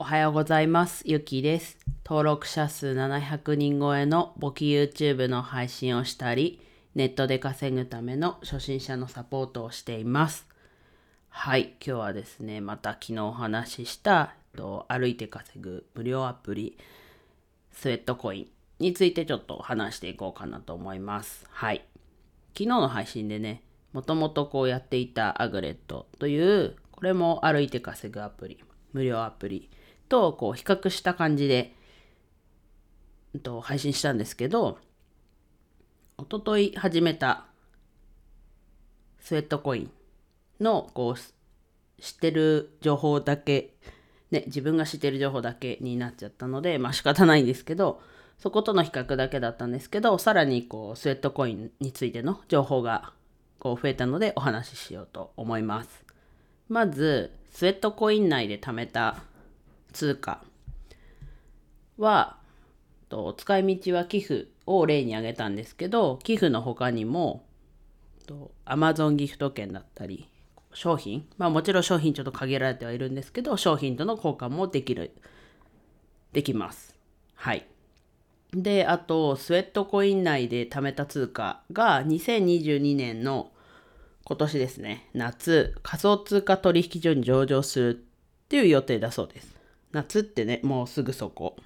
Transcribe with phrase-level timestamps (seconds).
[0.00, 1.02] おはようございます。
[1.04, 1.76] ゆきです。
[2.06, 6.58] 登録者数700人超えの簿記 YouTube の配信をしたり、
[6.94, 10.48] ネットで稼ぐための初心者のサポートをしています。
[11.28, 16.78] はい、今日はですね、また昨日お話しした、と歩いて稼ぐ無料アプリ、
[17.70, 18.46] スウェットコイン
[18.78, 21.44] についてちょっと話していこうかなと思います。
[21.50, 21.84] はい。
[22.54, 23.62] 昨日の配信でね、
[23.92, 28.64] もともとこうやっていたアグレットという、これも歩いて稼ぐアプリ、
[28.94, 29.68] 無料アプリ
[30.10, 31.74] とこう比較した感じで、
[33.32, 34.78] うんと配信したんですけど、
[36.18, 37.46] おととい始めた
[39.20, 39.90] スウェットコイン
[40.60, 43.74] のこう知ってる情報だけ、
[44.30, 48.02] ね、自分が知ってる情報だけになっちゃったので、まあ仕方ないんですけど、
[48.38, 53.12] そことの比較だけだったんですけど、さらにこうスウェットコインについての情報が
[53.60, 56.04] こう増えたのでお話ししようと思います。
[56.68, 59.22] まず、スウェットコイン内で貯めた
[59.90, 60.42] 通貨
[61.98, 62.38] は、
[63.08, 67.44] と使い道は寄付を例に挙げたんですけど、寄付の他にも、
[68.26, 70.28] と Amazon ギフト券だったり、
[70.72, 75.12] 商品、まあもちろん商品ちょっと限られてはいるんですけど、商品との交換もできる、
[76.32, 76.96] できます。
[77.34, 77.66] はい。
[78.52, 83.50] で、あと、スウェットコイン内で貯めた通貨が2022年の
[84.24, 89.59] 今年ですね、夏、仮想通貨取引所に上場するっていう予定だそうです。
[89.92, 91.56] 夏ってね、もうすぐそこ。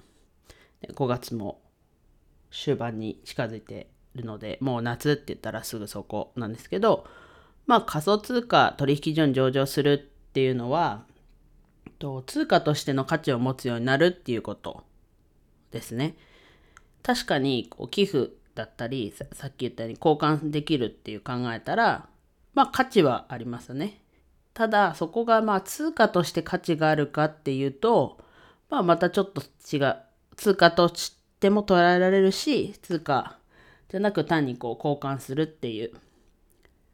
[0.87, 1.61] 5月も
[2.51, 7.05] 終盤に近づいてるので、もう夏って言ったらすぐそこなんですけど、
[7.65, 11.05] まあ仮想通貨取引所に上場するっていうのは、
[11.99, 14.83] と通貨としての価値を持つようになるっていうこと
[15.71, 16.15] ですね。
[17.03, 22.07] 確かにこう寄付だったりさっき言ったように交換できるっていう考えたら
[22.53, 24.01] まあ価値はありますね。
[24.55, 28.17] ただそこがまあ通貨として価値があるかっていうと、
[28.69, 29.97] まあ、またちょっと違う
[30.37, 33.37] 通貨としても捉えられるし通貨
[33.89, 35.91] じゃなく単にこう交換するっていう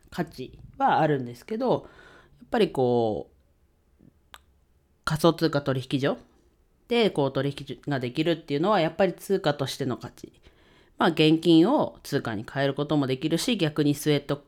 [0.09, 1.87] 価値はあるんですけど
[2.39, 4.37] やっぱりこう
[5.05, 6.17] 仮想通貨取引所
[6.87, 10.33] でこう取引ができるっていうのはやっぱり通貨としての価値。
[10.97, 14.43] まあ現金を通貨に変えることもできるし逆にスウェット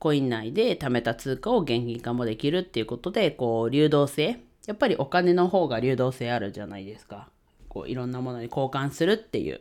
[0.00, 7.28] コイン内で貯めた通貨を現金化もできるっていうことでこう流動性やっぱりお金の方が流動性あるじゃないですか。
[7.68, 9.60] こういろんなものに交換するっていう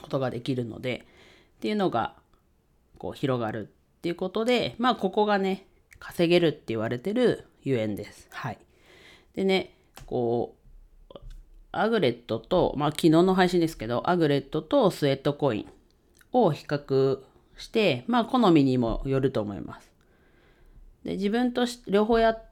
[0.00, 1.06] ことができるので
[1.56, 2.14] っていうのが
[2.98, 5.66] こう広がるっていうことでまあここがね
[5.98, 8.28] 稼げるって言われてるゆえんです。
[8.30, 8.58] はい。
[9.34, 9.74] でね
[10.04, 11.16] こう
[11.72, 15.66] アグレットとまあ昨日の配信ですけどアグレットとスウェットコイン
[16.32, 17.20] を比較
[17.60, 19.90] してまあ好みにもよると思います。
[21.04, 22.44] で自分とし両方やっ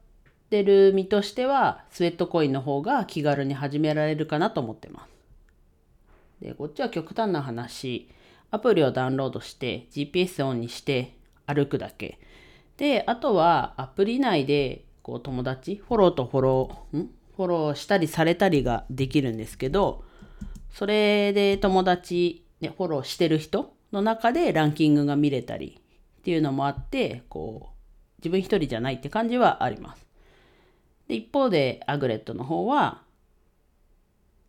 [0.51, 5.11] てる身としてはスウェットコインの方が気軽に始められるかなと思ってます。
[6.41, 8.09] でこっちは極端な話
[8.51, 11.15] アプリをダウンロードして GPS オンにして
[11.47, 12.19] 歩くだけ
[12.77, 17.11] であとはアプリ内でこう友達フォローとフォローん？
[17.37, 20.05] フォローしたりされたりができるんですけど
[20.71, 25.81] それで友達、ね、フォローしてる人の中でランキングが見れたり
[26.21, 27.79] っていうのもあってこう
[28.19, 30.07] 自分一人じゃないって感じはあります。
[31.09, 33.03] で一方でアグレットの方は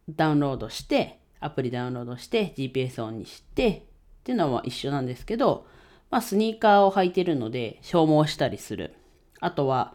[0.10, 3.82] ダウンロードしてアプリダウンロードして GPS オンにしてっ
[4.24, 5.66] ていうのは一緒なんですけど、
[6.12, 8.96] まあ、スニーカーを履いてるので消耗したりする。
[9.40, 9.94] あとは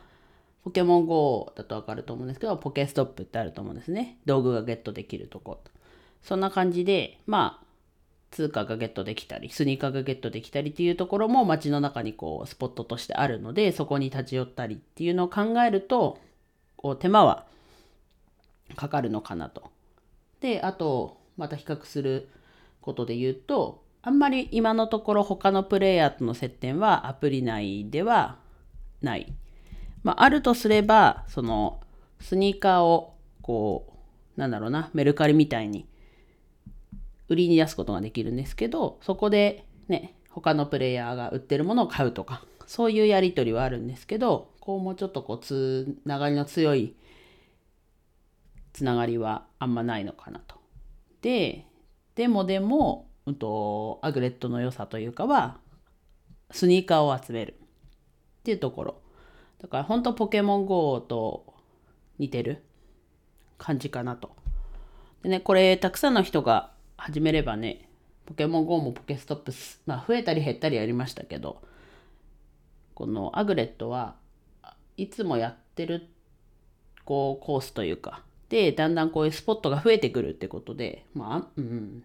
[0.64, 4.18] ポケモン GO だとわかると思うんですけどポケストップってあると思うんですね。
[4.24, 5.60] 道具がゲットできるとこ。
[6.22, 7.63] そんな感じでまあ
[8.34, 16.18] 通貨がゲットできたりスニーカーがゲットできたりっていうところも街の中にこうスポットとしてあるのでそこに立ち寄ったりっていうのを考えると
[16.76, 17.46] こう手間は
[18.74, 19.70] かかるのかなと。
[20.40, 22.28] であとまた比較する
[22.80, 28.38] ことで言うとあんまり今のところ他のプレイヤーとの接点はアプリ内では
[29.00, 29.32] ない。
[30.02, 31.80] まあ、あるとすればその
[32.20, 33.94] スニーカーをこ
[34.36, 35.86] うなんだろうなメルカリみたいに
[37.28, 46.94] 売りに出すことができるんですけどそこでね他のプレイヤーが売ってるものを買うとかそういうやり取りはあるんですけどこうもうちょっとこうつながりの強い
[48.72, 50.56] つながりはあんまないのかなと。
[51.22, 51.66] で
[52.16, 55.58] でもでも、うんと、アグレットの良さというかは
[56.50, 59.00] スニーカーを集めるっていうところ
[59.60, 61.54] だから本当ポケモン GO と
[62.18, 62.62] 似てる
[63.58, 64.36] 感じかなと。
[65.22, 67.88] でねこれたくさんの人が始めればね
[68.26, 71.60] ポケモン GO もポケストップス、まあ、増えたり減ったりありましたけど
[72.94, 74.14] このアグレットは
[74.96, 76.08] いつもやってる
[77.04, 82.04] こうコースというかでだんだんこういうスポットが増えてくるってことでまあうん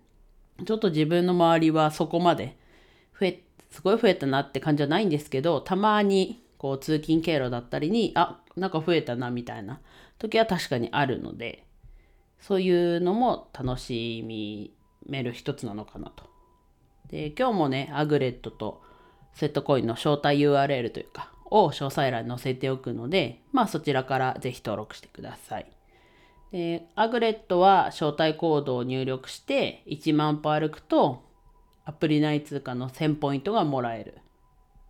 [0.66, 2.58] ちょっと自分の周りはそこまで
[3.18, 9.80] 増えすごい増えたなって感じはないんですけどたまにこう通勤経路だったりにあなんか増えたなみたいな
[10.18, 11.64] 時は確かにあるので
[12.40, 14.74] そういうのも楽しみ
[15.06, 16.26] める一つなのかなと。
[17.10, 18.82] で今日もねアグレットと
[19.34, 25.72] セットコインの招待 URL というかを詳細欄に載せておくのでまあそちらからぜひ登録してください。
[26.52, 31.24] でアグレットは招待コードを入力して1万歩歩くと
[31.90, 34.20] アプリ内通貨の1000ポイントがもらえる。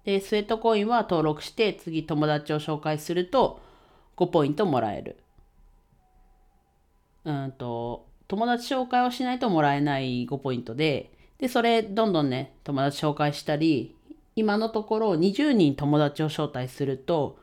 [0.04, 3.62] で、スウェットコインは登録して次友達を紹介すると
[4.18, 5.24] 5ポイントもらえる。
[7.24, 13.96] うんと、友達紹介をしないともらえない5ポイントで、で、それどんどんね、友達紹介したり、
[14.36, 17.40] 今のところ20人友達を招待すると、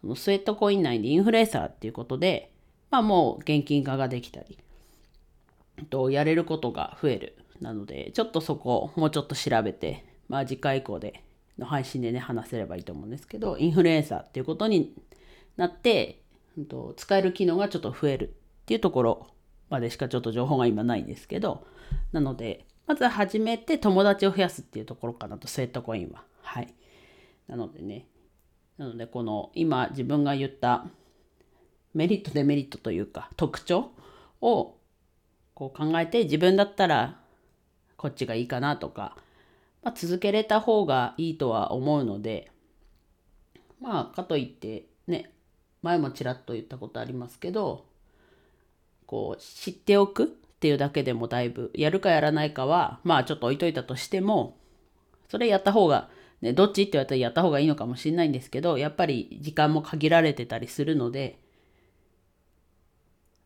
[0.00, 2.50] そのスウェットコイン内でインフルエンサーっていうことで、
[2.90, 4.58] まあもう現金化ができたり、
[5.90, 7.36] とやれることが増える。
[7.60, 11.22] なので、ちょっとそこをもうちょっと調べて、まあ次回以降で
[11.58, 14.94] の配信でね、話せればいいと思うんですけど、インフルエンサーっていうことに
[15.58, 16.22] なって、
[16.96, 19.26] 使える機能がちょっと増えるっていうところ
[19.72, 21.66] までしかちょっと情報が今ないですけど、
[22.12, 26.22] なので、まずは初めて友達を増やすっていうところかなと、スウェットコインは。
[26.42, 26.74] はい。
[27.48, 28.06] なのでね、
[28.78, 30.86] なのでこの今自分が言った
[31.94, 33.92] メリットデメリットというか特徴
[34.40, 34.76] を
[35.54, 37.20] こう考えて自分だったら
[37.96, 39.16] こっちがいいかなとか、
[39.82, 42.50] まあ、続けれた方がいいとは思うので
[43.80, 45.32] まあかといってね
[45.82, 47.84] 前もちらっと言ったことありますけど
[49.12, 54.56] こう知っておくっていうだけでもだいぶやるかやらないかはまあちょっと置いといたとしても
[55.28, 56.08] それやった方が
[56.40, 61.38] ねどっちって言われたらやった方がいいのかもしれないんですけどやっぱり時間も限られてたりするので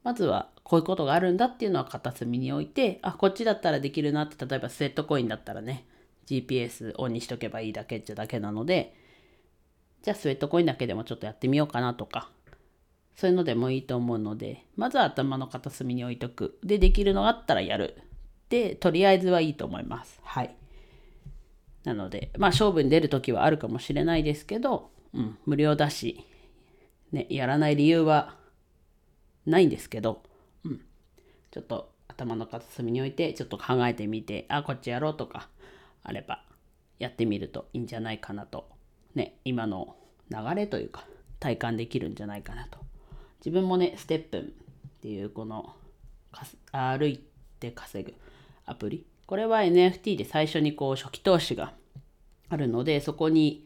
[0.04, 5.84] まずはこういうことがあるんだっていうのは片隅に置いて、あ、こっちだったらできるなって、例えばスウェットコインだったらね、
[6.26, 8.94] GPS オンにしとけばいいだけっちゃだけなので、
[10.02, 12.30] じゃあスウェットコインだけでもちょっとやってみようかなとか、
[13.16, 16.58] そういうのでもいいと思うので、まずは頭の片隅に置いとく。
[16.62, 17.96] で、できるのがあったらやる。
[18.50, 20.20] で、とりあえずはいいと思います。
[20.22, 20.54] はい。
[21.84, 26.24] なので、まあ勝負に出るときはあるかもしれないですけど、うん、無料だし、
[27.12, 28.36] ね、やらない理由は
[29.46, 30.22] ないんですけど、
[30.64, 30.80] うん、
[31.50, 35.48] ちょっと頭の片隅に置いてちょっと考えてみてあこっちやろうとか
[36.02, 36.42] あれば
[36.98, 38.68] やってみるといいんじゃないかなと
[39.14, 39.96] ね今の
[40.30, 41.04] 流れというか
[41.38, 42.78] 体感できるんじゃないかなと
[43.46, 44.44] 自分もねステップンっ
[45.00, 45.72] ていうこの
[46.72, 47.24] 歩い
[47.60, 48.12] て稼ぐ
[48.66, 51.72] アプリこれは NFT で最初にこう初期投資が
[52.48, 53.64] あるのでそこに、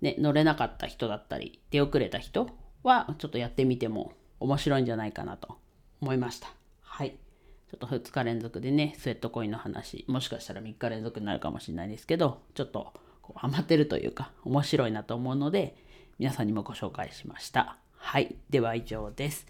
[0.00, 2.48] ね、乗れなかった人だったり出遅れた人
[2.82, 5.58] はちょっとやってみても面白いんじゃないかなと
[6.00, 6.48] 思いました。
[6.80, 7.10] はい。
[7.10, 12.92] ちょっと2日連続でね、スウェットコインの話、もしかしたら3日連続になるかもしれないですけど、ちょっと
[13.22, 15.76] こうハマってるというか、面白いなと思うので、
[16.18, 17.78] 皆さんにもご紹介しました。
[18.04, 18.34] はい。
[18.50, 19.46] では以上です。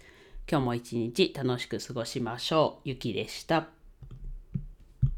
[0.49, 2.89] 今日も一日楽しく過ごしましょう。
[2.89, 3.82] ゆきでした。